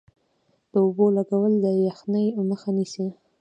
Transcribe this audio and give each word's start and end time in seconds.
د 0.71 0.73
اوبو 0.85 1.05
لګول 1.17 1.53
د 1.63 1.65
یخنۍ 1.87 2.25
مخه 2.49 2.69
نیسي؟ 2.77 3.07